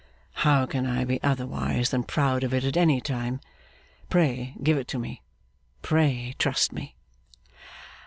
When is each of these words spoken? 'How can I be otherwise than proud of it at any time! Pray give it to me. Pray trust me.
'How 0.33 0.65
can 0.65 0.87
I 0.87 1.03
be 1.05 1.21
otherwise 1.21 1.91
than 1.91 2.01
proud 2.05 2.43
of 2.43 2.55
it 2.55 2.63
at 2.63 2.75
any 2.75 2.99
time! 3.01 3.39
Pray 4.09 4.55
give 4.63 4.75
it 4.79 4.87
to 4.87 4.97
me. 4.97 5.21
Pray 5.83 6.33
trust 6.39 6.73
me. 6.73 6.95